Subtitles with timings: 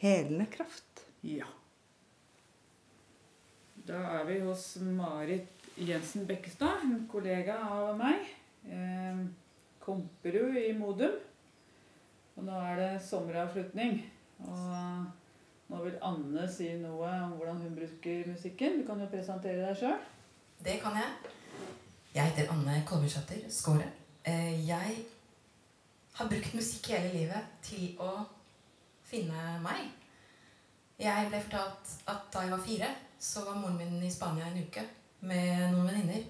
[0.00, 1.04] helende kraft.
[1.22, 1.48] Ja.
[3.86, 8.28] Da er vi hos Marit Jensen Bekkestad, en kollega av meg.
[8.68, 9.20] Eh,
[9.80, 11.16] Komperud i Modum.
[12.36, 14.00] Og nå er det sommeravslutning.
[14.44, 15.06] Og
[15.70, 18.80] nå vil Anne si noe om hvordan hun bruker musikken.
[18.80, 20.00] Du kan jo presentere deg sjøl.
[20.64, 21.32] Det kan jeg.
[22.14, 23.88] Jeg heter Anne Kolbyschatter Skåre.
[24.24, 24.96] Jeg
[26.18, 28.12] har brukt musikk hele livet til å
[29.10, 29.88] finne meg.
[31.00, 34.60] Jeg ble fortalt at da jeg var fire, så var moren min i Spania en
[34.60, 34.84] uke
[35.28, 36.26] med noen venninner.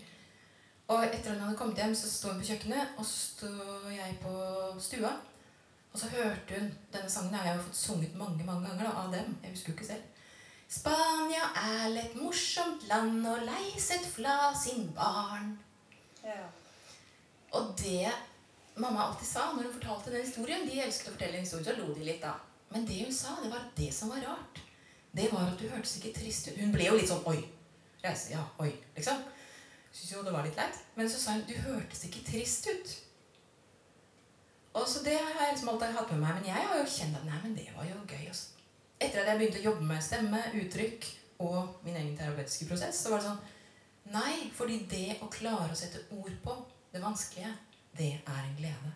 [0.90, 3.50] Og etter at hun hadde kommet hjem, så sto hun på kjøkkenet, og så sto
[3.94, 4.32] jeg på
[4.82, 5.12] stua.
[5.92, 7.34] Og så hørte hun denne sangen.
[7.34, 9.36] Jeg har jo fått sunget mange mange ganger da, av dem.
[9.42, 10.26] Jeg husker jo ikke selv.
[10.70, 15.56] Spania er et morsomt land, og leiset fra sin barn.
[16.24, 16.46] Ja.
[17.58, 18.10] Og det
[18.78, 21.74] mamma alltid sa når hun fortalte den historien De elsket å fortelle en historie, så
[21.78, 22.36] lo de litt, da.
[22.70, 24.60] Men det hun sa, det var det som var rart,
[25.12, 26.58] det var at du hørtes ikke trist ut.
[26.60, 27.40] Hun ble jo litt sånn Oi.
[28.00, 29.18] Reise, ja, oi, liksom.
[29.90, 30.78] Syns jo det var litt leit.
[30.96, 32.92] Men så sa hun du hørtes ikke trist ut.
[34.78, 36.38] Og så det har jeg liksom alltid hatt med meg.
[36.38, 38.28] Men jeg har jo kjent at nei, men det var jo gøy.
[38.30, 38.54] Også.
[39.00, 41.10] Etter at jeg begynte å jobbe med stemme, uttrykk
[41.40, 43.48] og min egen terapeutiske prosess, så var det sånn
[44.10, 46.54] Nei, fordi det å klare å sette ord på
[46.90, 47.50] det vanskelige,
[47.94, 48.94] det er en glede.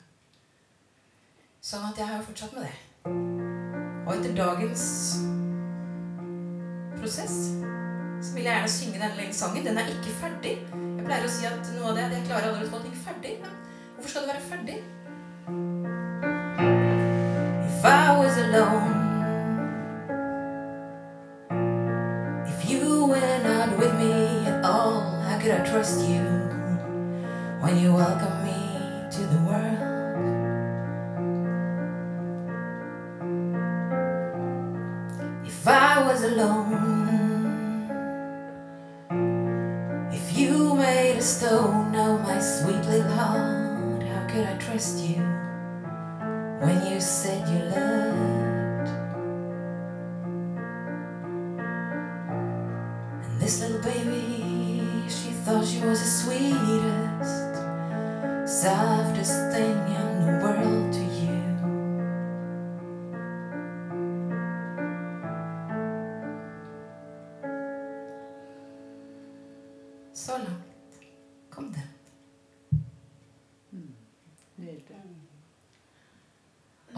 [1.63, 2.94] Sånn at jeg har jo fortsatt med det.
[3.05, 4.85] Og etter dagens
[6.97, 7.37] prosess
[8.25, 9.67] så vil jeg gjerne synge denne sangen.
[9.67, 10.55] Den er ikke ferdig.
[10.73, 13.35] Jeg pleier å si at noe av det jeg klarer aldri å få ting ferdig.
[13.43, 13.53] Men
[13.97, 14.79] hvorfor skal det være ferdig?
[17.69, 18.95] If I was alone
[22.49, 26.25] If you were not with me at all How could I trust you
[27.61, 28.57] When you welcome me
[29.11, 29.84] to the world
[36.05, 36.95] was alone.
[40.13, 45.23] If you made a stone of my sweet little heart How could I trust you
[46.61, 48.89] When you said you loved?
[53.25, 57.55] And this little baby She thought she was the sweetest
[58.63, 59.79] Softest thing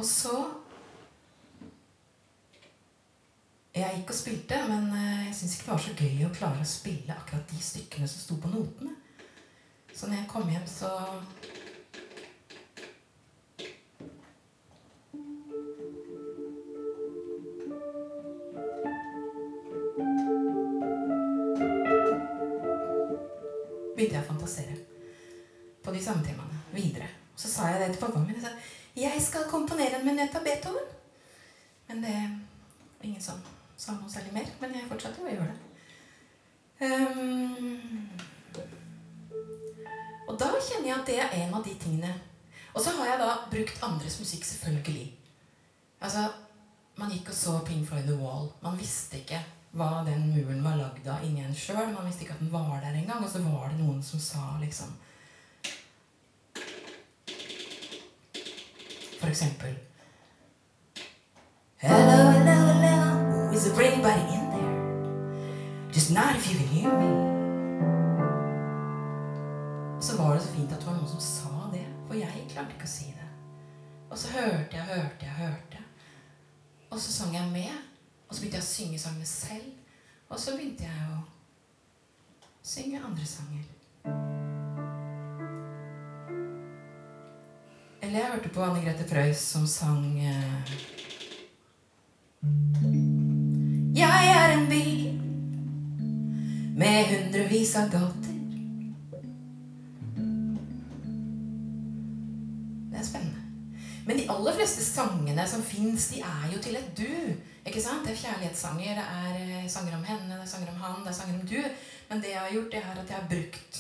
[0.06, 0.44] Og så
[3.74, 6.62] Jeg gikk og spilte, men eh, jeg syntes ikke det var så gøy å klare
[6.62, 8.94] å spille akkurat de stykkene som sto på notene.
[9.92, 10.92] Så når jeg kom hjem, så
[40.62, 42.12] kjenner jeg at det er en av de tingene
[42.74, 45.06] Og så har jeg da brukt andres musikk, selvfølgelig.
[46.00, 46.28] Altså,
[46.96, 48.48] Man gikk og så Pink Floyd The Wall.
[48.62, 49.40] Man visste ikke
[49.76, 51.90] hva den muren var lagd av inni en sjøl.
[51.92, 53.24] Man visste ikke at den var der engang.
[53.24, 54.94] Og så var det noen som sa liksom
[59.20, 59.76] For eksempel
[61.76, 63.52] Hello, hello, hello.
[63.52, 65.92] Is there anybody in there?
[65.92, 67.36] Just not if you can hear me.
[70.16, 72.88] Var det så fint at det var noen som sa det, for jeg klarte ikke
[72.88, 73.26] å si det.
[74.08, 75.82] Og så hørte jeg, hørte jeg, hørte.
[76.90, 77.74] Og så sang jeg med.
[78.28, 79.66] Og så begynte jeg å synge sangene selv.
[80.30, 81.18] Og så begynte jeg å
[82.64, 83.64] synge andre sanger.
[88.00, 90.76] Eller jeg hørte på Anne Grete Preus som sang eh,
[93.96, 95.02] Jeg er en bil
[96.78, 98.25] med hundrevis av gater.
[104.66, 107.10] Fleste sangene som fins, de er jo til et du.
[107.66, 108.02] Ikke sant?
[108.06, 111.12] Det er kjærlighetssanger, det er eh, sanger om henne, det er sanger om han, det
[111.12, 111.60] er sanger om du.
[112.08, 113.78] Men det jeg har gjort, det er at jeg har brukt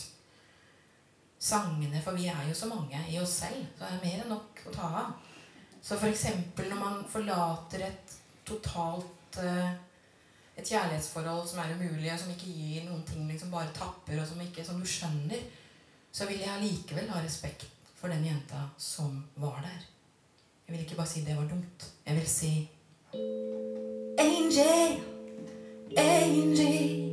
[1.46, 4.32] sangene, for vi er jo så mange i oss selv, så det er mer enn
[4.34, 5.34] nok å ta av.
[5.82, 8.14] Så eksempel når man forlater et
[8.46, 9.74] totalt eh,
[10.56, 14.30] et kjærlighetsforhold som er umulig, og som ikke gir noen ting, liksom bare tapper, og
[14.30, 15.42] som ikke som du skjønner,
[16.14, 19.95] så vil jeg allikevel ha respekt for den jenta som var der.
[20.68, 21.92] Jeg vil ikke bare si det var dumt.
[22.06, 22.70] Jeg vil si
[24.18, 25.00] Angel,
[25.96, 27.12] Angel,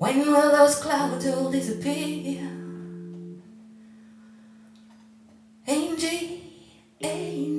[0.00, 2.46] when will those clouds all disappear?
[5.66, 6.40] Angel,
[7.00, 7.55] Angel,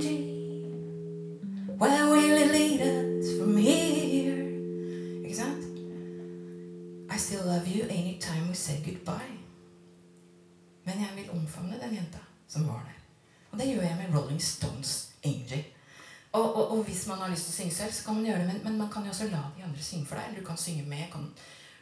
[16.68, 18.60] Og, hvis man har lyst til å synge selv, så kan man gjøre det, men,
[18.64, 20.28] men man kan jo også la de andre synge for deg.
[20.28, 21.30] Eller du kan synge med, kan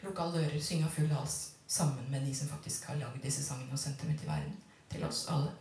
[0.06, 1.38] lukke alle dører, synge av full hals
[1.68, 4.58] sammen med de som faktisk har laget disse sangene og sendt dem ut i verden.
[4.92, 5.54] Til oss alle.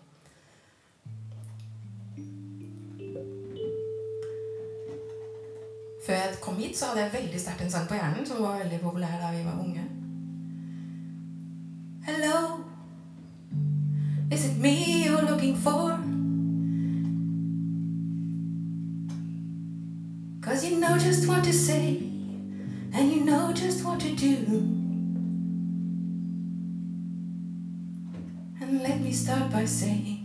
[6.06, 8.60] Før jeg kom hit, så hadde jeg veldig sterkt en sang på hjernen som var
[8.60, 9.86] veldig populær da vi var unge.
[12.04, 12.60] Hello,
[14.30, 16.03] is it me you're looking for?
[21.04, 21.96] Just what to say,
[22.94, 24.36] and you know just what to do.
[28.58, 30.23] And let me start by saying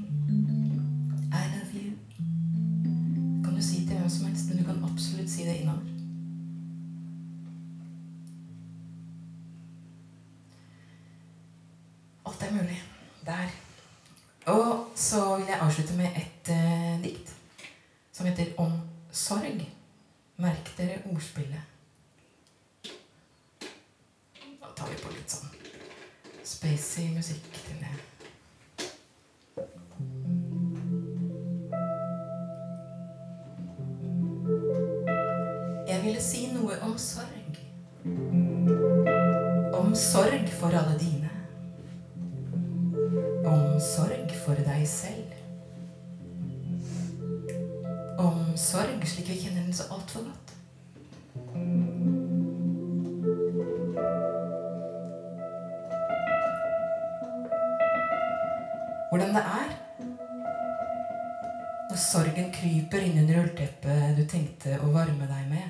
[59.30, 59.76] Hvordan det er
[61.90, 65.68] når sorgen kryper inn under ullteppet du tenkte å varme deg med.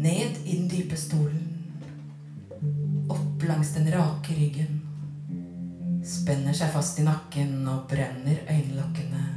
[0.00, 1.44] Ned i den dype stolen.
[3.12, 4.80] Opp langs den rake ryggen.
[6.06, 9.29] Spenner seg fast i nakken og brenner øyelokkene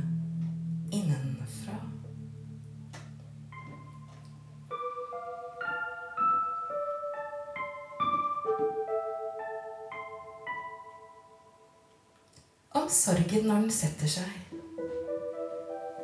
[13.43, 14.53] når den setter seg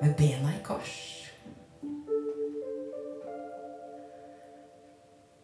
[0.02, 0.96] med bena i kors.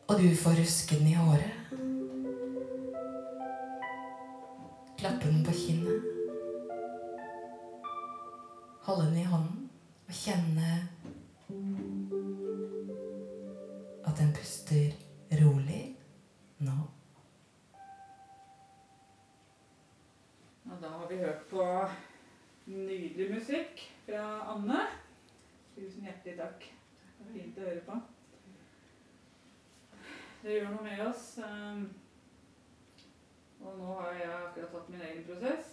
[0.06, 1.56] Og du får ruske den i håret.
[5.00, 6.12] Klappe den på kinnet.
[8.86, 9.70] Holde den i hånden
[10.08, 10.95] og kjenne
[30.56, 31.24] Det gjør noe med oss.
[31.44, 31.82] ehm,
[33.60, 35.72] Og nå har jeg akkurat tatt min egen prosess.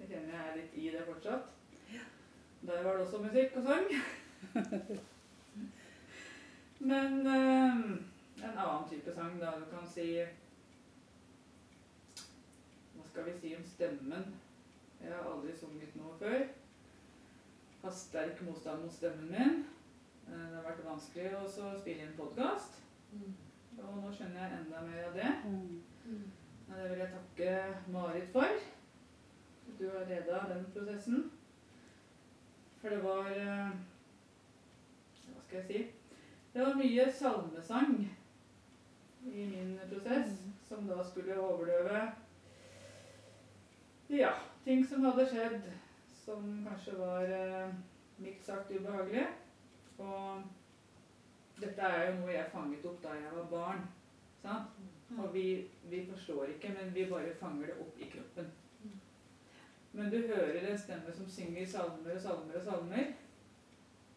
[0.00, 1.46] Jeg kjenner jeg er litt i det fortsatt.
[2.68, 3.86] Der var det også musikk og sang.
[6.92, 7.86] Men ehm,
[8.42, 9.54] en annen type sang, da.
[9.56, 10.04] Du kan si
[12.92, 14.28] Hva skal vi si om stemmen?
[15.00, 16.44] Jeg har aldri sunget noe før.
[17.86, 19.64] Har sterk motstand mot stemmen min.
[20.28, 21.48] Eh, Det har vært vanskelig å
[21.80, 22.79] spille inn podkast.
[23.80, 25.30] Og nå skjønner jeg enda mer av det.
[26.68, 27.54] Og det vil jeg takke
[27.92, 28.56] Marit for.
[29.68, 31.30] at Du har leda den prosessen.
[32.80, 33.28] For det var,
[35.26, 35.86] Hva skal jeg si
[36.54, 37.94] Det var mye salmesang
[39.26, 40.30] i min prosess,
[40.68, 42.08] som da skulle overdøve
[44.10, 44.32] ja,
[44.64, 45.66] ting som hadde skjedd,
[46.24, 47.74] som kanskje var eh,
[48.18, 49.26] mildt sagt ubehagelig.
[49.98, 50.42] Og
[51.60, 53.86] dette er jo noe jeg fanget opp da jeg var barn.
[54.42, 54.80] Sant?
[55.18, 55.46] Og vi,
[55.90, 58.50] vi forstår ikke, men vi bare fanger det opp i kroppen.
[59.92, 63.10] Men du hører en stemme som synger salmer og salmer og salmer.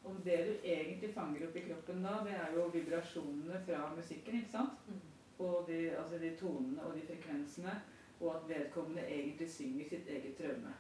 [0.03, 4.37] Og det du egentlig fanger opp i kroppen da, det er jo vibrasjonene fra musikken.
[4.41, 4.93] ikke sant?
[5.39, 7.79] Og de, altså de tonene og de frekvensene.
[8.19, 10.75] Og at vedkommende egentlig synger sitt eget traume.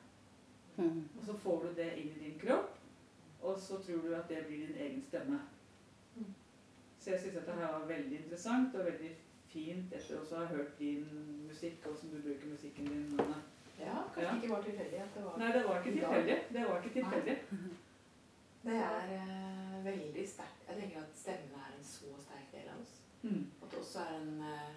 [0.77, 1.03] Mm.
[1.17, 2.77] Og så får du det inn i din kropp,
[3.41, 5.39] og så tror du at det blir din egen stemme.
[7.03, 9.09] Så jeg syns dette her var veldig interessant og veldig
[9.51, 11.03] fint etter også å ha hørt din
[11.49, 13.17] musikk, og hvordan du bruker musikken din.
[13.79, 14.35] Ja, kanskje Ja.
[14.37, 16.37] ikke var tilfeldig at det var Nei, det var ikke tilfeldig.
[16.53, 17.37] Det var ikke tilfeldig.
[18.63, 20.61] Det er uh, veldig sterkt.
[20.69, 22.93] Jeg tenker at stemmen er en så sterk del av oss.
[23.23, 23.41] Mm.
[23.63, 24.69] At det også er en uh,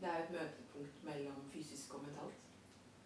[0.00, 2.42] Det er et møtepunkt mellom fysisk og mentalt.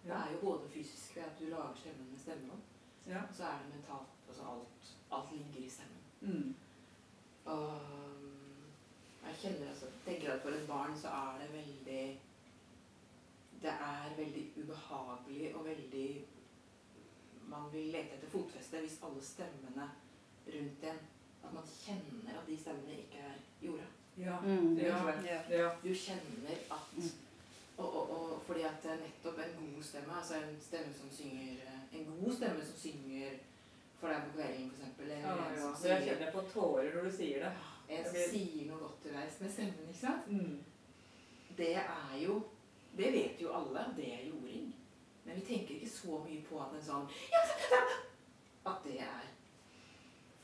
[0.03, 2.61] Det er jo både fysisk ved at du lager stemmen med stemmen,
[3.07, 3.23] Ja.
[3.29, 4.11] og så er det mentalt.
[4.29, 6.03] Altså alt, alt ligger i stemmen.
[6.21, 6.55] Mm.
[7.45, 7.81] Og
[9.27, 12.05] jeg kjenner altså, tenker at for et barn så er det veldig
[13.63, 16.25] Det er veldig ubehagelig og veldig
[17.49, 19.91] Man vil lete etter fotfeste hvis alle stemmene
[20.47, 20.99] rundt en
[21.45, 23.85] At man kjenner at de stemmene ikke er jorda.
[24.17, 24.39] Ja.
[24.41, 24.77] Mm.
[24.79, 24.99] Ja.
[25.27, 25.41] Ja.
[25.51, 25.71] ja.
[25.85, 27.11] Du kjenner at Mm.
[27.79, 31.99] og, og, og fordi at nettopp en god stemme, altså en stemme som synger eh,
[31.99, 33.31] En god stemme som synger
[34.01, 34.71] for deg på kvelden.
[35.01, 35.71] Eller Ja, ja.
[35.89, 37.53] jeg kjenner på tårer når du sier det.
[37.89, 40.27] En som sier noe godt underveis med stemmen, ikke sant?
[40.29, 40.65] Mm.
[41.57, 42.43] Det er jo
[42.97, 44.69] Det vet jo alle, det er jording.
[45.25, 47.09] Men vi tenker ikke så mye på at en sånn
[48.67, 49.25] At det er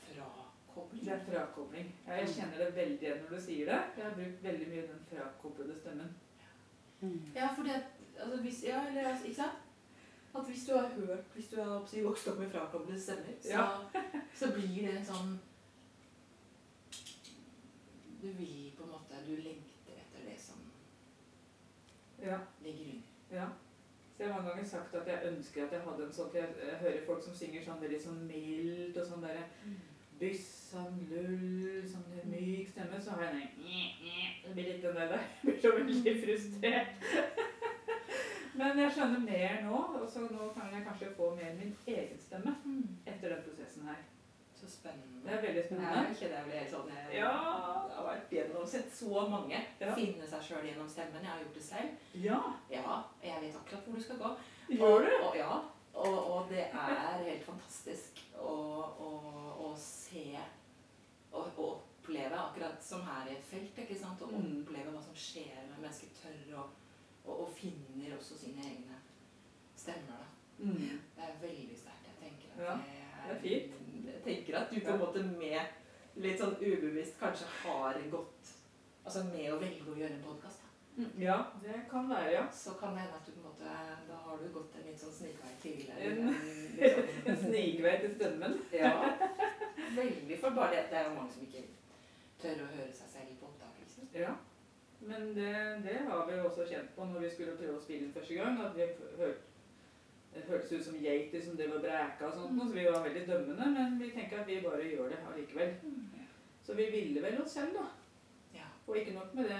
[0.07, 1.05] frakobling.
[1.05, 1.95] Det er frakobling.
[2.07, 3.79] Ja, jeg kjenner det veldig igjen når du sier det.
[3.97, 6.11] Jeg har brukt veldig mye den frakoblede stemmen.
[7.01, 7.21] Mm.
[7.35, 7.79] Ja, for det
[8.19, 9.57] altså hvis, ja, eller, altså, Ikke sant?
[10.35, 13.67] At hvis du har hørt Hvis du har vokst opp med frakoblede stemmer, så, Ja.
[14.35, 15.39] så blir det en sånn
[18.21, 20.59] Du vil på en måte Du lengter etter det som
[22.21, 22.37] Ja.
[22.63, 23.01] ligger under.
[23.31, 23.47] Ja.
[24.17, 26.37] Så jeg har mange ganger sagt at jeg ønsker at jeg hadde en sånn for
[26.37, 29.47] Jeg, hører folk som synger sånn veldig sånn mildt og sånn derre
[30.21, 33.47] byssam, lull, sånn myk stemme, så har jeg den
[34.43, 35.23] Det blir litt den der der.
[35.43, 36.87] Jeg blir så veldig frustrert.
[38.59, 42.19] Men jeg skjønner mer nå, og så nå kan jeg kanskje få mer min egen
[42.19, 42.53] stemme
[43.07, 44.03] etter den prosessen her.
[44.61, 45.21] Så spennende.
[45.25, 46.15] Det er veldig Jeg spennende.
[46.19, 47.31] kjenner jeg blir helt sånn Jeg, Ja.
[47.87, 49.95] jeg har vært gjennom sett så mange Ja.
[49.95, 51.21] finne seg sjøl gjennom stemmen.
[51.21, 51.89] Jeg har gjort det selv.
[52.13, 52.39] Ja,
[52.69, 54.37] Ja, jeg vet akkurat hvor du skal gå.
[54.69, 55.15] gjør du?
[55.15, 55.61] Og, og, ja,
[55.93, 58.53] og, og det er helt fantastisk å,
[59.01, 59.09] å,
[59.71, 60.37] å se
[61.33, 64.19] og, oppleve, akkurat som her i et felt, ikke sant?
[64.21, 64.63] Å Mm.
[64.65, 66.69] oppleve hva som skjer når mennesker tør og,
[67.25, 68.97] og, og finner også sine egne
[69.75, 70.17] stemmer.
[70.21, 70.65] Da.
[70.65, 70.99] Mm.
[71.15, 72.05] Det er veldig sterkt.
[72.05, 73.80] Jeg tenker at Ja, det, det er fint.
[74.23, 78.51] Tenker at du på en måte med litt sånn ubevisst kanskje har gått
[79.05, 80.59] Altså med å velge å gjøre en podkast,
[81.17, 82.43] Ja, det kan være, ja.
[82.53, 83.71] så kan det hende at du på en måte
[84.09, 85.89] Da har du gått en litt sånn snikvei til.
[85.97, 88.59] En- sånn- En snikvei til stemmen.
[88.75, 88.91] Ja.
[89.95, 90.83] Veldig for bare det.
[90.91, 91.63] Det er jo mange som ikke
[92.43, 94.05] tør å høre seg selv på oppdagelsen.
[94.05, 94.21] liksom.
[94.21, 94.35] Ja.
[95.01, 95.51] Men det,
[95.87, 98.37] det har vi jo også kjent på når vi skulle prøve å spille den første
[98.37, 98.61] gang.
[98.67, 98.85] At vi
[99.17, 99.50] hørte
[100.33, 103.23] det føltes ut som geiter som drev og bræka og sånt, så vi var veldig
[103.27, 103.65] dømmende.
[103.75, 105.73] Men vi tenker at vi bare gjør det allikevel.
[106.63, 107.87] Så vi ville vel oss selv, da.
[108.55, 108.67] Ja.
[108.87, 109.59] Og ikke nok med det,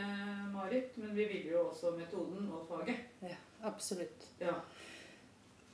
[0.53, 2.95] Marit, men vi ville jo også metoden og faget.
[3.21, 3.35] Ja,
[3.67, 4.27] absolutt.
[4.39, 4.53] Ja.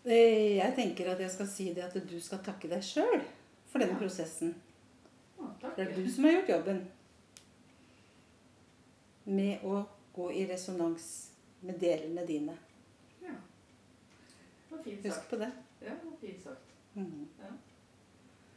[0.05, 3.21] Eh, Jeg tenker at jeg skal si det at du skal takke deg sjøl
[3.67, 3.99] for denne Ja.
[3.99, 4.55] prosessen.
[5.37, 6.87] Ja, det er du som har gjort jobben
[9.25, 9.83] med å
[10.15, 12.55] gå i resonans med delene dine.
[13.21, 13.29] Ja.
[13.29, 15.29] Det var fint Husk sagt.
[15.29, 15.51] på det.
[15.81, 16.73] Ja, fint sagt.
[16.93, 17.27] Mhm.
[17.39, 17.51] Ja.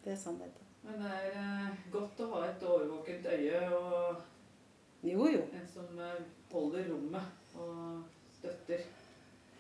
[0.05, 0.67] Det er sannheten.
[0.83, 4.23] Men det er eh, godt å ha et årvåkent øye og
[5.03, 5.43] Jo, jo.
[5.53, 8.03] en som eh, holder rommet og
[8.33, 8.81] støtter.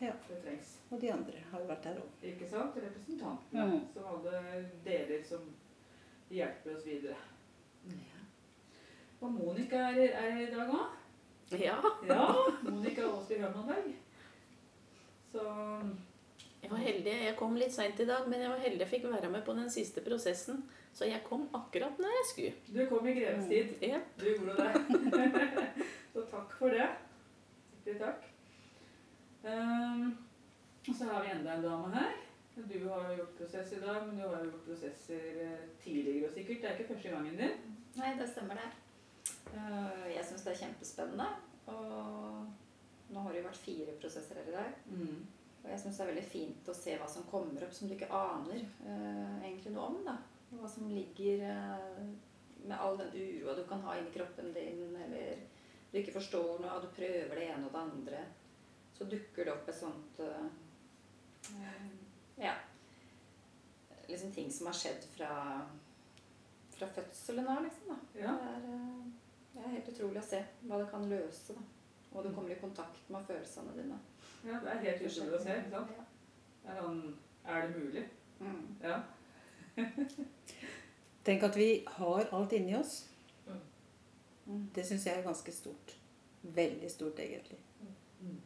[0.01, 0.13] Ja.
[0.29, 0.79] Det trengs.
[0.91, 2.09] Og de andre har jo vært der òg.
[2.25, 2.77] Ikke sant?
[2.77, 3.83] Representantene Mm.
[3.95, 5.45] som alle deler som
[6.31, 7.17] hjelper oss videre.
[9.21, 10.97] Og Monica er, er her i dag òg.
[11.61, 11.77] Ja,
[12.09, 12.27] Ja,
[12.63, 13.93] Monica Aasby Rømmenberg.
[15.33, 15.43] Så
[16.63, 17.13] jeg var heldig.
[17.25, 19.55] Jeg kom litt seint i dag, men jeg var heldig jeg fikk være med på
[19.57, 20.63] den siste prosessen.
[20.93, 22.55] Så jeg kom akkurat når jeg skulle.
[22.75, 23.77] du kom i grevens tid.
[23.87, 24.01] Ja.
[24.19, 25.45] Du gjorde det.
[26.13, 26.89] så takk for det.
[27.77, 28.27] Riktig takk.
[29.45, 30.19] Um,
[30.89, 32.13] og så har vi enda en dame her.
[32.61, 36.29] Du har jo gjort prosess i dag, men du har jo gjort prosesser eh, tidligere
[36.29, 36.61] og sikkert.
[36.61, 37.77] Det er ikke første gangen din.
[37.97, 38.71] Nei, det stemmer det.
[39.55, 41.29] Uh, Jeg syns det er kjempespennende.
[41.73, 44.75] Og nå har det jo vært fire prosesser her i dag.
[44.91, 45.23] Mm.
[45.61, 47.95] Og jeg syns det er veldig fint å se hva som kommer opp som du
[47.95, 49.99] ikke aner eh, egentlig noe om.
[50.07, 50.17] da.
[50.57, 52.05] Hva som ligger eh,
[52.65, 55.43] med all den uroa du kan ha inni kroppen din, eller
[55.91, 58.25] du ikke forstår noe, og du prøver det ene og det andre.
[58.97, 61.87] Så dukker det opp et sånt eh,
[62.41, 62.57] Ja.
[64.09, 65.33] Liksom ting som har skjedd fra,
[66.75, 67.93] fra fødselen av, liksom.
[67.93, 68.21] da.
[68.21, 68.33] Ja.
[68.41, 71.57] Det, er, eh, det er helt utrolig å se hva det kan løse.
[71.59, 71.67] da.
[72.11, 73.99] Og du kommer i kontakt med følelsene dine.
[74.45, 75.57] Ja, det er helt utrolig å se.
[75.57, 75.91] ikke sant?
[76.63, 77.01] Det er sånn
[77.47, 78.05] Er det mulig?
[78.41, 78.77] Mm.
[78.83, 78.99] Ja.
[81.25, 82.95] Tenk at vi har alt inni oss.
[84.47, 84.71] Mm.
[84.75, 85.97] Det syns jeg er ganske stort.
[86.43, 87.59] Veldig stort, egentlig.
[88.21, 88.41] Mm.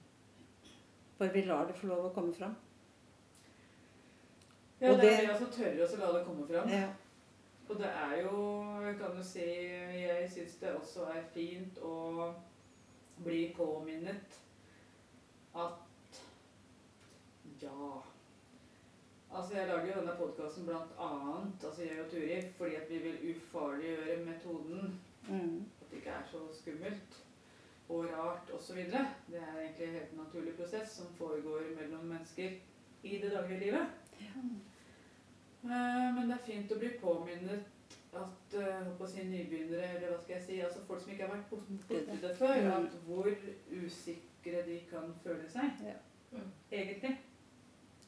[1.19, 2.55] Bare vi lar det få lov å komme fram.
[4.81, 6.69] Ja, Og det er det- det å tørre å la det komme fram.
[6.69, 6.89] Ja.
[7.69, 8.33] Og det er jo,
[8.99, 12.35] kan du si, jeg syns det også er fint å
[13.25, 14.39] bli påminnet
[15.55, 15.73] at
[17.65, 18.03] ja
[19.35, 22.99] Altså, jeg lager jo denne podkasten blant annet, altså jeg og Turi, fordi at vi
[23.03, 25.01] vil ufarliggjøre metoden.
[25.29, 25.65] Mm.
[25.81, 27.17] At det ikke er så skummelt
[27.89, 28.77] og rart osv.
[28.77, 32.51] Det er egentlig en helt naturlig prosess som foregår mellom mennesker
[33.03, 33.87] i det daglige livet.
[34.21, 34.45] Ja.
[36.15, 37.67] Men det er fint å bli påminnet
[38.15, 41.27] at håper på å si nybegynnere, eller hva skal jeg si, altså folk som ikke
[41.27, 42.73] har vært bort- borti det før, Mm.
[42.87, 43.31] at hvor
[43.83, 45.71] usikre de kan føle seg.
[45.89, 46.41] Ja.
[46.71, 47.17] Egentlig.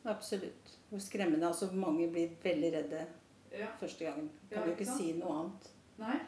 [0.06, 0.72] Absolutt.
[0.90, 1.46] Hvor skremmende.
[1.48, 3.06] Altså, mange blir veldig redde
[3.52, 3.66] Ja.
[3.80, 4.30] første gangen.
[4.50, 5.00] Ja, Kan jo ikke ikke sant?
[5.00, 5.70] si noe annet.
[5.98, 6.18] Nei.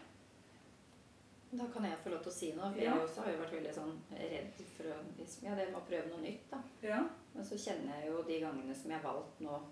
[1.58, 2.72] Da kan jeg få lov til å si noe.
[2.72, 2.94] For Ja.
[2.94, 5.86] jeg også har jo vært veldig sånn redd for å liksom, Ja, det med å
[5.88, 6.62] prøve noe nytt, da.
[6.82, 7.08] Ja.
[7.34, 9.62] Men så kjenner jeg jo de gangene som jeg har valgt nå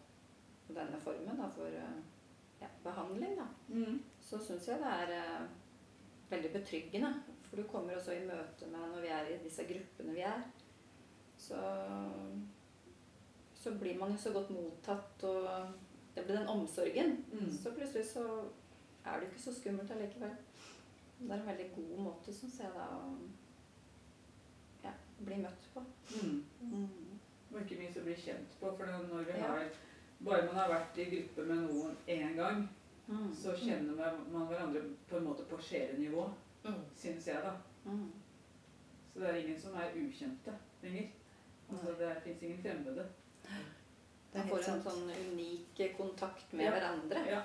[0.75, 2.03] denne formen da, for eh,
[2.61, 3.47] ja, behandling, da.
[3.71, 4.01] Mm.
[4.21, 5.47] Så syns jeg det er eh,
[6.31, 7.14] veldig betryggende.
[7.51, 10.42] For du kommer også i møte med når vi er i disse gruppene vi er.
[11.38, 11.55] Så,
[13.62, 15.49] så blir man jo så godt mottatt, og
[16.14, 17.16] det blir den omsorgen.
[17.33, 17.51] Mm.
[17.62, 18.25] Så plutselig så
[19.05, 20.37] er det ikke så skummelt allikevel.
[21.21, 23.16] Det er en veldig god måte, syns jeg, da, å
[24.85, 24.92] ja,
[25.25, 25.83] bli møtt på.
[26.23, 26.45] Mm.
[26.61, 27.19] Mm.
[27.55, 28.73] Og ikke minst å bli kjent på.
[28.77, 29.47] For når vi Ja.
[29.47, 29.69] har
[30.25, 32.69] Bare man har vært i gruppe med noen én gang,
[33.35, 36.31] så kjenner man man hverandre på en måte på sjelenivå,
[36.64, 36.81] Mm.
[36.97, 37.53] syns jeg, da.
[37.85, 38.12] Mm.
[39.12, 41.09] Så det er ingen som er ukjente lenger.
[41.71, 43.07] Altså, det fins ingen fremmede.
[44.33, 46.73] Det Man får en sånn unik kontakt med Ja.
[46.75, 47.27] hverandre.
[47.31, 47.43] Ja.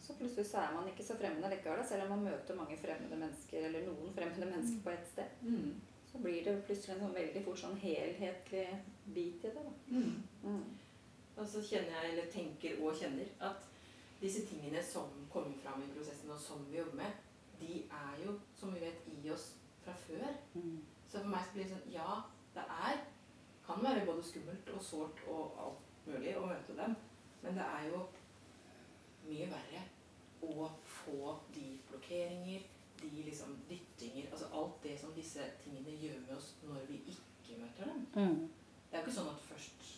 [0.00, 3.16] Så plutselig så er man ikke så fremmede likevel, selv om man møter mange fremmede
[3.16, 5.28] mennesker, eller noen fremmede mennesker på ett sted.
[5.42, 5.74] Mm.
[6.12, 8.66] Så blir det plutselig en sånn veldig fort sånn helhetlig
[9.14, 9.54] bit i det.
[9.54, 9.74] da.
[9.88, 10.22] Mm.
[10.44, 10.64] Mm.
[11.36, 13.68] Og så kjenner jeg, eller tenker og kjenner, at
[14.20, 17.12] disse tingene som kommer fram i prosessen, og som vi jobber med,
[17.60, 19.52] de er jo, som vi vet, i oss
[19.84, 20.24] fra før.
[20.54, 20.80] Mm.
[21.08, 22.22] Så for meg så blir det sånn Ja,
[23.76, 26.96] kan være både skummelt og sårt og alt mulig å møte dem,
[27.42, 28.00] men det er jo
[29.26, 29.82] mye verre
[30.46, 32.64] å få de blokkeringer,
[33.00, 37.58] de liksom dyttinger Altså alt det som disse tingene gjør med oss når vi ikke
[37.60, 38.06] møter dem.
[38.14, 38.48] Mm.
[38.90, 39.90] Det er jo ikke sånn at først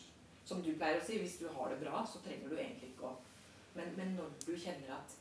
[0.48, 3.12] Som du pleier å si, hvis du har det bra, så trenger du egentlig ikke
[3.12, 3.16] å
[3.76, 5.14] men, men når du kjenner at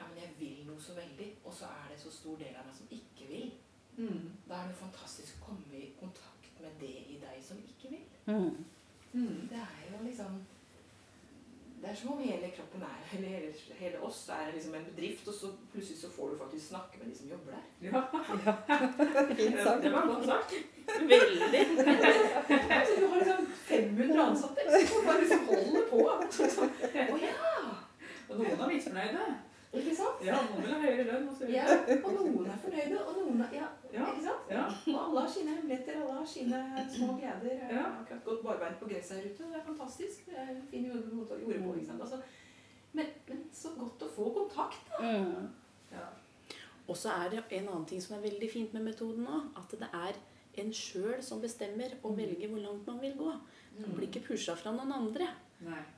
[0.00, 2.66] ja, men jeg vil noe så veldig, og så er det så stor del av
[2.66, 3.52] meg som ikke vil,
[3.96, 4.32] Mm.
[4.48, 6.33] da er det fantastisk å komme i kontakt
[6.64, 8.04] med det i deg som ikke vil.
[8.26, 8.64] Mm.
[9.12, 9.40] Mm.
[9.52, 10.42] Det er jo liksom
[11.84, 15.28] Det er som om hele kroppen er, eller hele, hele oss er liksom en bedrift,
[15.28, 17.64] og så plutselig så får du faktisk snakke med de som jobber der.
[17.86, 18.00] Ja,
[19.34, 19.82] Fint sagt.
[19.84, 20.54] det var godt sagt.
[21.12, 21.64] Veldig.
[22.88, 25.96] Så du har liksom 500 ansatte som bare liksom holder på.
[25.96, 26.16] Å
[27.14, 27.52] Å ja!
[28.28, 29.24] Og noen er misfornøyde.
[29.74, 30.20] Ikke sant?
[30.24, 31.64] Ja, noen vil ha høyere lønn og så Ja,
[31.96, 34.08] og noen er fornøyde, og noen er Ja, Ja.
[34.12, 34.50] ikke sant?
[34.56, 34.64] Ja.
[34.92, 37.60] Og alle har sine hemmeligheter, alle har sine små gleder.
[37.68, 39.50] Jeg har akkurat gått barbeint på gresset her ute.
[39.52, 40.26] Det er fantastisk.
[40.26, 42.02] Det er en fin jorde på, ikke sant?
[42.02, 42.20] Altså,
[42.94, 44.92] men, men så godt å få kontakt.
[45.02, 45.50] Mm.
[45.92, 46.06] Ja.
[46.88, 49.50] Og så er det en annen ting som er veldig fint med metoden òg.
[49.60, 50.20] At det er
[50.62, 53.32] en sjøl som bestemmer og velger hvor langt man vil gå.
[53.80, 55.26] Man blir ikke pusha fra noen andre.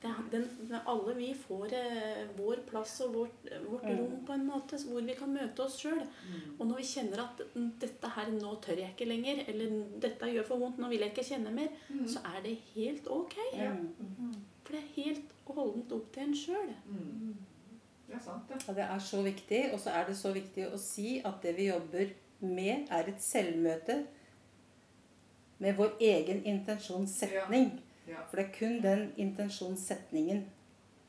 [0.03, 0.45] Det den,
[0.87, 3.99] alle vi får eh, vår plass og vårt, vårt Mm.
[3.99, 6.01] rom på en måte, hvor vi kan møte oss sjøl.
[6.03, 6.61] Mm.
[6.61, 10.31] Og når vi kjenner at mm, dette her, nå tør jeg ikke lenger, eller dette
[10.33, 11.69] gjør for vondt, nå vil jeg ikke kjenne mer,
[12.07, 13.37] så er det helt ok.
[13.55, 14.35] Mm.
[14.65, 16.71] For det er helt og holdent opp til en sjøl.
[16.87, 17.37] Mm.
[18.07, 18.61] Det er sant, det.
[18.69, 19.63] Ja, det er så viktig.
[19.73, 23.23] Og så er det så viktig å si at det vi jobber med, er et
[23.23, 24.05] selvmøte
[25.59, 27.71] med vår egen intensjonssetning.
[27.73, 27.86] Ja.
[28.07, 30.45] For det er kun den intensjonssetningen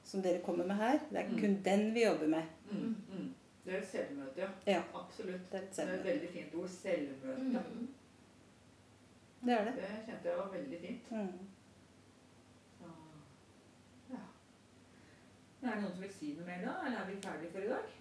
[0.04, 1.40] som dere kommer med her, det er Mm.
[1.40, 2.44] kun den vi jobber med.
[2.72, 3.34] Mm, mm.
[3.66, 4.48] Det er et selvmøte, ja.
[4.68, 4.82] Ja.
[4.96, 5.52] Absolutt.
[5.52, 6.68] Det er et Det er et veldig fint ord.
[6.70, 7.64] Selvmøte.
[7.74, 7.88] Mm.
[9.46, 9.74] Det er det.
[9.76, 11.12] Det kjente jeg var veldig fint.
[11.12, 11.48] Mm.
[14.12, 14.24] Ja.
[15.68, 17.68] Er det noen som vil si noe mer da, eller er vi ferdige for i
[17.68, 17.94] dag?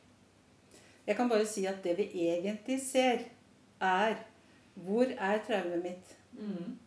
[1.07, 3.19] Jeg kan bare si at det vi egentlig ser,
[3.81, 4.15] er
[4.75, 6.79] hvor er traumet mitt Mm.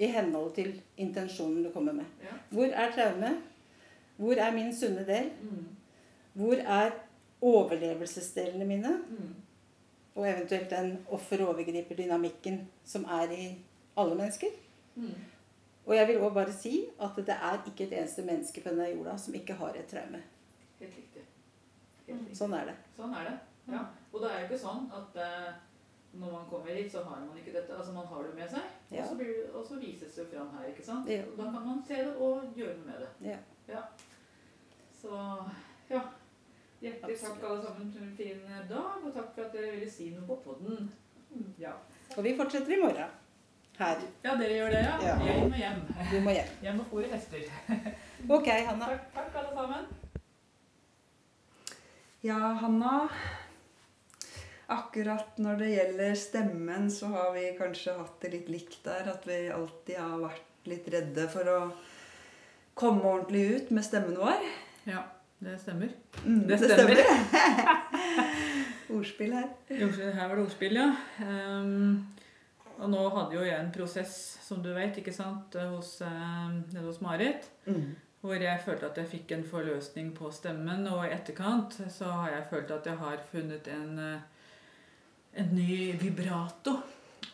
[0.00, 2.04] I henhold til intensjonen du kommer med.
[2.24, 2.36] Ja.
[2.50, 3.34] Hvor er traume?
[4.16, 5.30] Hvor er min sunne del?
[5.42, 5.66] Mm.
[6.32, 6.90] Hvor er
[7.40, 8.94] overlevelsesdelene mine?
[9.08, 9.34] Mm.
[10.14, 13.44] Og eventuelt den offer-overgriper-dynamikken som er i
[13.96, 14.56] alle mennesker.
[14.94, 15.14] Mm.
[15.86, 18.88] Og jeg vil også bare si at det er ikke et eneste menneske på denne
[18.88, 20.22] jorda som ikke har et traume.
[20.78, 21.22] Helt riktig.
[22.06, 22.36] Helt riktig.
[22.36, 22.76] Sånn er det.
[22.96, 23.38] Sånn er det.
[23.72, 23.84] Ja.
[24.12, 25.50] Og det er jo ikke sånn at eh,
[26.12, 27.76] når man kommer hit, så har man ikke dette.
[27.76, 29.02] Altså man har det med seg, Ja.
[29.02, 30.64] og, så blir og så vises det fram her.
[30.68, 31.08] ikke sant?
[31.08, 31.22] Ja.
[31.36, 33.38] Da kan man se det og gjøre noe med det.
[33.68, 33.82] Ja.
[35.00, 35.12] Så
[35.90, 36.00] ja.
[36.80, 40.10] Hjertelig takk alle sammen for en fin dag, og takk for at dere ville si
[40.14, 40.90] noe på podden.
[41.58, 41.72] Ja.
[42.16, 43.16] Og vi fortsetter i morgen.
[43.80, 44.00] Her.
[44.24, 44.96] ja, dere gjør det, ja?
[45.02, 45.14] Ja.
[45.24, 45.78] Jeg må hjem.
[46.12, 46.48] Du må hjem.
[46.64, 47.44] Hjem og fôre hester.
[48.36, 48.86] Ok, Hanna.
[48.90, 49.86] Takk, takk alle sammen.
[52.22, 53.08] Ja, Hanna.
[54.70, 59.08] Akkurat når det gjelder stemmen, så har vi kanskje hatt det litt likt der.
[59.10, 61.58] At vi alltid har vært litt redde for å
[62.78, 64.44] komme ordentlig ut med stemmen vår.
[64.88, 65.02] Ja,
[65.42, 65.90] det stemmer.
[66.24, 67.02] Mm, Det stemmer.
[68.94, 69.48] Ordspill her.
[69.70, 70.88] Her var det ordspill, ja.
[71.22, 72.06] Um,
[72.80, 76.86] og nå hadde jo jeg en prosess, som du vet, ikke sant, hos, ehm, nede
[76.86, 77.46] hos Marit.
[77.68, 77.92] Mm.
[78.20, 80.86] Hvor jeg følte at jeg fikk en forløsning på stemmen.
[80.90, 84.20] Og i etterkant så har jeg følt at jeg har funnet en, eh,
[85.34, 86.76] en ny vibrato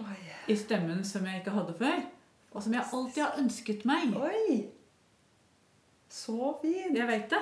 [0.00, 0.18] Oi.
[0.48, 2.02] i stemmen som jeg ikke hadde før.
[2.52, 4.14] Og som jeg alltid har ønsket meg.
[4.16, 4.66] Oi.
[6.08, 6.94] Så fin.
[6.96, 7.40] Jeg veit det.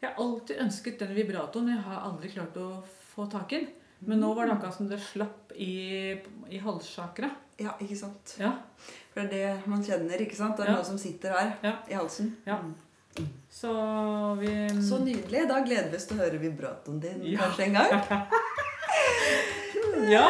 [0.00, 1.68] Jeg har alltid ønsket den vibratoen.
[1.72, 2.68] Jeg har aldri klart å
[3.14, 3.72] få tak i den.
[4.06, 6.16] Men nå var det akkurat som det slapp i,
[6.52, 7.30] i halssjakra.
[7.58, 8.34] Ja, ikke sant.
[8.40, 8.50] Ja.
[9.14, 10.56] For det er det man kjenner, ikke sant?
[10.58, 10.76] Det er Ja.
[10.76, 11.72] noe som sitter her Ja.
[11.88, 12.36] i halsen.
[12.46, 12.58] Ja.
[12.60, 12.74] Mm.
[13.50, 13.70] Så
[14.38, 14.52] vi
[14.84, 15.48] Så nydelig.
[15.48, 18.28] Da gleder vi oss til å høre vibratoen din kanskje en gang.
[20.06, 20.26] Ja!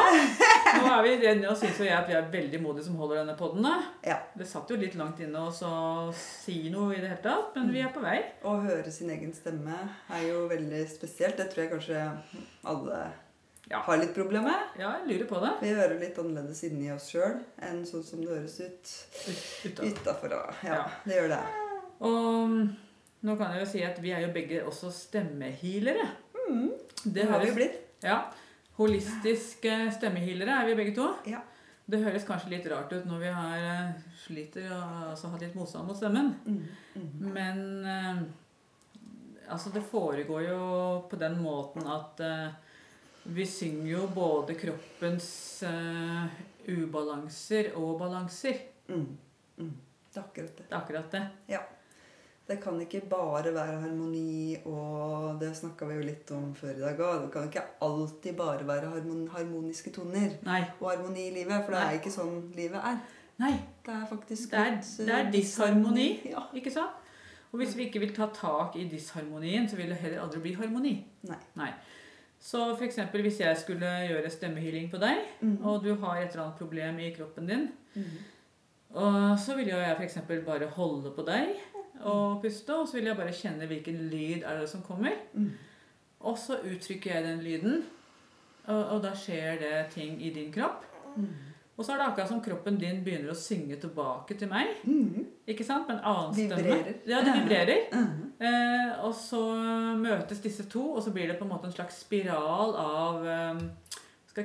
[0.77, 3.35] Nå er vi Nå syns jo jeg at vi er veldig modige som holder denne
[3.39, 3.65] podden.
[4.05, 4.17] Ja.
[4.37, 5.69] Det satt jo litt langt inne å så
[6.17, 8.17] si noe i det hele tatt, men vi er på vei.
[8.47, 9.77] Å høre sin egen stemme
[10.13, 11.37] er jo veldig spesielt.
[11.39, 12.03] Det tror jeg kanskje
[12.73, 12.99] alle
[13.69, 13.81] Ja.
[13.83, 14.79] har litt problemer med.
[14.79, 15.53] Ja, jeg lurer på det.
[15.61, 18.93] Vi hører litt annerledes inni oss sjøl enn sånn som det høres ut
[19.65, 20.31] Ut- utafor.
[20.63, 20.83] Ja, Ja.
[21.05, 21.41] det gjør det.
[21.99, 22.49] Og
[23.27, 26.07] nå kan jeg jo si at vi er jo begge også stemmehealere.
[27.03, 27.75] Det har vi blitt.
[28.03, 28.21] Ja.
[28.77, 31.07] Holistiske stemmehealere er vi begge to.
[31.29, 31.41] Ja.
[31.87, 35.55] Det høres kanskje litt rart ut når vi har eh, sliter og altså, har litt
[35.55, 36.33] motstand mot stemmen.
[36.45, 36.59] Mm.
[36.99, 37.29] Mm.
[37.33, 38.19] Men eh,
[39.47, 40.61] altså det foregår jo
[41.09, 42.49] på den måten at eh,
[43.37, 45.29] vi synger jo både kroppens
[45.67, 46.37] eh,
[46.67, 48.61] ubalanser og balanser.
[48.91, 49.07] Mm.
[49.57, 49.73] Mm.
[50.11, 50.67] Det er akkurat det.
[50.67, 51.23] Det er akkurat det.
[52.47, 56.79] Det kan ikke bare være harmoni, og det snakka vi jo litt om før i
[56.79, 57.25] dag òg.
[57.25, 58.91] Det kan ikke alltid bare være
[59.33, 60.61] harmoniske toner Nei.
[60.79, 61.89] og harmoni i livet, for det Nei.
[61.89, 63.01] er ikke sånn livet er.
[63.39, 63.51] Nei.
[63.85, 66.07] Det er faktisk Det er, eh, det er disharmoni.
[66.31, 66.45] Ja.
[66.55, 67.03] Ikke sant?
[67.51, 70.53] Og hvis vi ikke vil ta tak i disharmonien, så vil det heller aldri bli
[70.53, 70.95] harmoni.
[71.55, 71.69] Nei.
[72.39, 75.65] Så for eksempel hvis jeg skulle gjøre stemmehealing på deg, Mhm.
[75.65, 78.03] og du har et eller annet problem i kroppen din, mm
[78.95, 81.49] og så vil jo jeg eksempel bare holde på deg
[82.01, 85.15] og puste, og så vil jeg bare kjenne hvilken lyd er det som kommer.
[85.33, 85.51] Mm.
[86.19, 87.83] Og så uttrykker jeg den lyden,
[88.67, 90.85] og, og da skjer det ting i din kropp.
[91.15, 91.29] Mm.
[91.77, 94.79] Og så er det akkurat som kroppen din begynner å synge tilbake til meg.
[94.89, 95.27] Mm.
[95.53, 95.85] Ikke sant?
[95.85, 96.57] Med en annen stemme.
[96.57, 96.95] Vibrerer.
[97.05, 97.83] Ja, det vibrerer.
[97.93, 98.23] Mhm.
[98.37, 99.39] Eh, og så
[99.97, 103.63] møtes disse to, og så blir det på en måte en slags spiral av eh,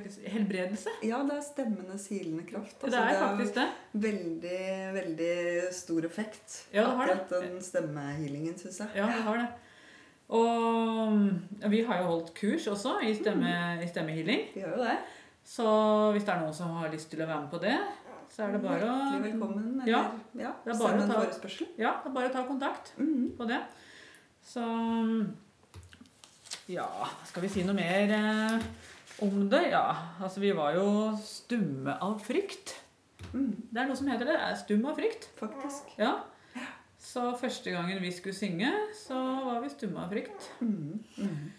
[0.01, 0.93] helbredelse.
[1.05, 2.79] Ja, det er stemmenes hilende kraft.
[2.81, 3.67] det er Altså, faktisk det.
[3.69, 4.61] Er veldig,
[4.97, 6.59] veldig stor effekt.
[6.73, 7.17] Ja, det har det.
[7.21, 8.89] Akkurat den stemmehealingen, syns jeg.
[8.97, 9.49] Ja, det har det.
[10.33, 13.53] Og mm, vi har jo holdt kurs også i, stemme,
[13.85, 14.47] i stemmehealing.
[14.55, 14.97] Vi gjør jo det.
[15.45, 15.67] Så
[16.15, 17.77] hvis det er noen som har lyst til å være med på det,
[18.33, 19.81] så er det bare å velkommen.
[19.83, 20.03] Eller, Ja,
[20.39, 21.69] ja, det er bare send en ta- forespørsel.
[21.77, 23.33] Ja, det er bare å ta kontakt mm.
[23.37, 23.61] på det.
[24.43, 24.63] Så
[26.71, 26.87] Ja,
[27.29, 28.65] skal vi si noe mer eh,
[29.21, 29.63] om det?
[29.73, 29.87] Ja,
[30.23, 30.87] altså vi var jo
[31.23, 32.77] stumme av frykt.
[33.33, 33.55] Mm.
[33.71, 34.37] Det er noe som heter det.
[34.37, 35.29] det er Stum av frykt.
[35.39, 35.93] Faktisk.
[36.01, 36.15] Ja.
[37.03, 40.49] Så første gangen vi skulle synge, så var vi stumme av frykt.
[40.61, 41.03] Mm.
[41.19, 41.51] Mm.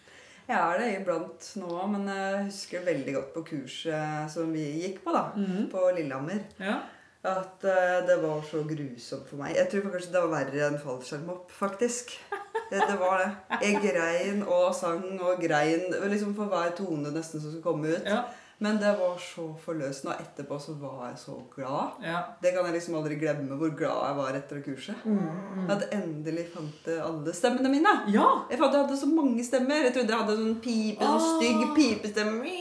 [0.48, 5.04] Jeg er det iblant nå, men jeg husker veldig godt på kurset som vi gikk
[5.06, 5.30] på, da.
[5.40, 5.70] Mhm.
[5.72, 6.44] På Lillehammer.
[6.60, 6.82] Ja.
[7.24, 9.56] At uh, det var så grusomt for meg.
[9.56, 12.18] Jeg tror kanskje det var verre enn fallskjermhopp, faktisk.
[12.74, 13.32] Det, det var det.
[13.62, 18.08] Jeg grein og sang og grein liksom for hver tone nesten som skulle komme ut.
[18.10, 18.24] Ja.
[18.64, 21.98] Men det var så forløsende, og etterpå så var jeg så glad.
[22.06, 22.20] ja.
[22.42, 24.96] Det kan jeg liksom aldri glemme, hvor glad jeg var etter kurset.
[25.04, 25.18] Mm,
[25.58, 27.94] Jeg hadde endelig fant jeg alle stemmene mine.
[28.14, 28.28] Ja!
[28.52, 29.84] Jeg fant jeg hadde så mange stemmer.
[29.84, 31.34] Jeg trodde jeg hadde sånn pipe, sånn Ah.
[31.34, 32.54] stygg pipestemme.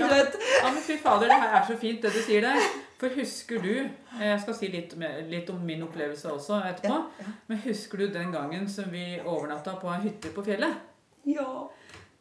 [0.00, 0.08] Ja.
[0.10, 2.58] Ja, men fy fader, det her er så fint, det du sier der.
[3.04, 4.94] For husker du Jeg skal si litt,
[5.28, 6.94] litt om min opplevelse også etterpå.
[6.94, 7.32] Ja, ja.
[7.50, 10.78] Men husker du den gangen som vi overnatta på en hytte på fjellet?
[11.28, 11.66] Ja.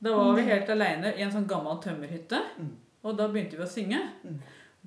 [0.04, 2.42] Da var vi helt aleine i en sånn gammel tømmerhytte.
[2.60, 2.74] Mm.
[3.08, 4.02] Og da begynte vi å synge.
[4.28, 4.42] Mm.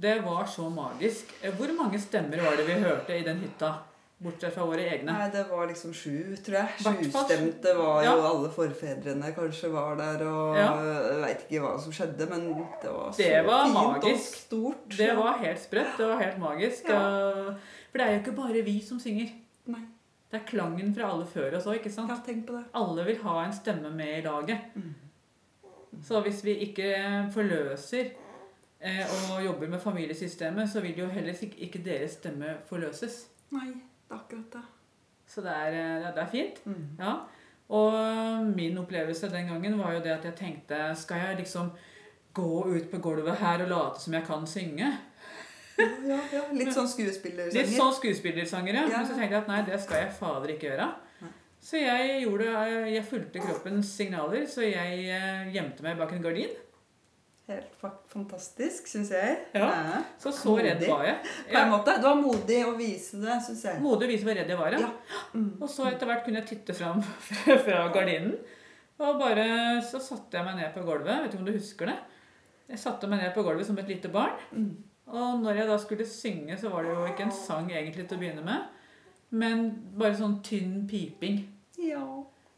[0.05, 1.33] Det var så magisk.
[1.57, 3.73] Hvor mange stemmer var det vi hørte i den hytta?
[4.19, 5.13] Bortsett fra våre egne.
[5.13, 6.69] Nei, det var liksom sju, tror jeg.
[6.81, 8.29] Sjustemte var jo Ja.
[8.31, 10.71] alle forfedrene kanskje var der, og Ja.
[10.81, 12.47] jeg veit ikke hva som skjedde, men
[12.81, 14.35] det var så Det var fint og magisk.
[14.47, 14.89] stort.
[14.97, 15.97] Det var helt sprøtt.
[15.99, 16.89] Det var helt magisk.
[16.89, 17.55] Ja.
[17.93, 19.31] For det er jo ikke bare vi som synger.
[19.67, 19.83] Nei.
[20.31, 22.09] Det er klangen fra alle før oss òg, ikke sant?
[22.09, 22.65] Ja, tenk på det.
[22.75, 24.59] Alle vil ha en stemme med i laget.
[24.75, 24.95] Mm.
[26.03, 28.11] Så hvis vi ikke forløser
[28.81, 33.27] eh, og jobber med familiesystemet, så vil jo heller ikke deres stemme forløses.
[33.53, 33.75] Nei,
[34.07, 34.63] det er akkurat det.
[35.27, 36.61] Så det er, eh, det er fint.
[36.67, 36.85] Mm.
[37.01, 37.15] Ja.
[37.69, 41.73] Og min opplevelse den gangen var jo det at jeg tenkte Skal jeg liksom
[42.33, 44.93] gå ut på gulvet her og late som jeg kan synge?
[45.79, 46.45] Ja, ja, ja.
[46.61, 47.67] Litt sånn skuespillersanger.
[47.67, 48.85] Litt sånn skuespillersanger, ja.
[48.87, 49.01] Ja.
[49.01, 50.89] Men så tenkte jeg at nei, det skal jeg fader ikke gjøre.
[51.67, 52.53] Så jeg gjorde
[52.93, 56.53] Jeg fulgte kroppens signaler, så jeg eh, gjemte meg bak en gardin.
[57.47, 57.77] Helt
[58.11, 59.35] fantastisk, syns jeg.
[59.55, 59.69] Ja.
[60.19, 61.19] Så så redd var jeg.
[61.71, 61.95] Måte.
[62.03, 63.79] Du var modig å vise det, syns jeg.
[63.85, 64.75] Modig vise hvor redd jeg var.
[64.75, 64.89] Ja.
[64.89, 65.21] Ja.
[65.37, 65.53] Mm.
[65.61, 67.05] Og så etter hvert kunne jeg titte fram
[67.69, 68.35] fra gardinen.
[68.97, 69.47] Og bare
[69.87, 71.23] så satte jeg meg ned på gulvet.
[71.23, 71.97] Vet ikke om du husker det?
[72.73, 74.35] Jeg satte meg ned på gulvet som et lite barn.
[74.51, 74.73] Mm.
[75.15, 78.19] Og når jeg da skulle synge, så var det jo ikke en sang egentlig til
[78.19, 78.67] å begynne med.
[79.39, 81.45] Men bare sånn tynn piping.
[81.79, 82.03] Ja.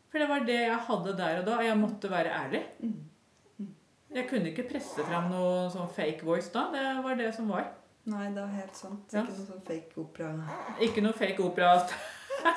[0.08, 1.58] For det var det jeg hadde der og da.
[1.60, 2.64] og Jeg måtte være ærlig.
[2.80, 2.96] Mm.
[4.14, 6.70] Jeg kunne ikke presse fram noe sånn fake voice da.
[6.72, 7.66] Det var det som var.
[8.08, 9.04] Nei, det er helt sant.
[9.12, 10.30] Ikke noe sånn fake opera.
[10.80, 11.74] Ikke noe fake opera.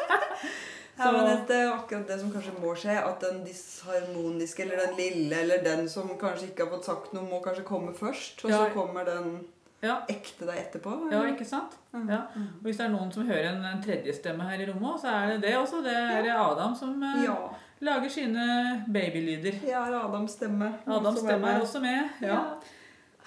[1.01, 2.93] Ja, men det- det er akkurat det som kanskje må skje.
[3.03, 7.23] At den disharmoniske, eller den lille, eller den som kanskje ikke har fått sagt noe,
[7.23, 8.43] må kanskje komme først.
[8.45, 8.57] Og Ja.
[8.57, 9.45] så kommer den
[9.81, 10.01] Ja.
[10.07, 11.09] ekte deg etterpå.
[11.11, 11.71] Ja, ikke sant?
[11.93, 12.07] Mm.
[12.09, 12.19] Ja.
[12.35, 15.07] Og hvis det er noen som hører en, en tredje stemme her i rommet, så
[15.07, 15.81] er det det også.
[15.83, 17.35] Det er Adam som eh, Ja.
[17.81, 19.59] Lager sine babylyder.
[19.67, 20.73] Ja, og Adams stemme.
[20.87, 22.09] Adams stemme er også med.
[22.21, 22.37] Ja.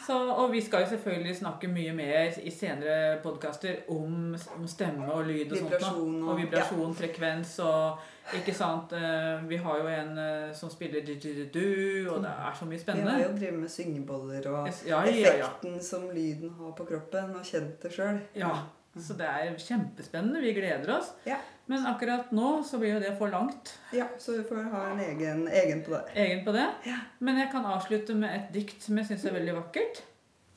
[0.07, 5.07] Så, og vi skal jo selvfølgelig snakke mye mer i senere podkaster om, om stemme
[5.13, 5.71] og lyd og sånt.
[5.71, 5.77] da.
[5.79, 7.99] Vibrasjon og- vibrasjon, frekvens og
[8.35, 8.93] Ikke sant.
[8.93, 13.15] eh, Vi har jo en eh, som spiller du-du-du, og det er så mye spennende.
[13.17, 15.31] Vi har jo drevet med syngeboller og Ja, ja, ja.
[15.31, 18.21] effekten som lyden har på kroppen, og kjent det sjøl.
[18.37, 18.51] ja.
[18.95, 20.41] Så det er kjempespennende.
[20.45, 21.11] Vi gleder oss.
[21.27, 21.41] Ja.
[21.67, 23.73] Men akkurat nå så blir jo det for langt.
[23.97, 26.03] Ja, så vi får ha en egen, egen på det.
[26.15, 26.67] egen på det.
[26.87, 26.99] Ja.
[27.19, 30.03] Men jeg kan avslutte med et dikt som jeg syns er veldig vakkert.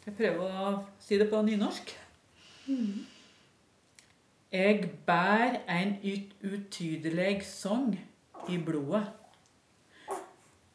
[0.06, 0.74] Jeg prøver å
[1.04, 1.94] si det på nynorsk.
[4.52, 7.96] Jeg bær en ut utydelig song
[8.52, 9.08] i blodet.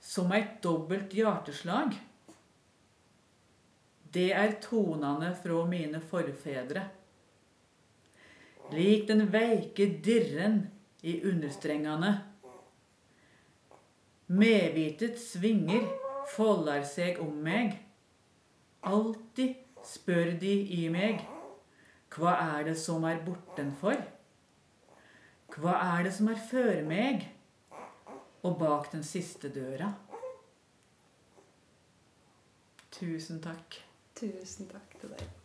[0.03, 1.94] Som et dobbelt hjerteslag.
[4.12, 6.83] Det er tonene fra mine forfedre.
[8.72, 10.62] Lik den veike dirren
[11.02, 12.12] i understrengene.
[14.32, 15.85] Medvitets vinger
[16.32, 17.74] folder seg om meg.
[18.88, 21.20] Alltid spør de i meg.
[22.12, 24.00] Hva er det som er bortenfor?
[25.52, 27.28] Hva er det som er før meg?
[28.42, 29.92] Og bak den siste døra.
[32.92, 33.82] Tusen takk.
[34.16, 35.41] Tusen takk til deg.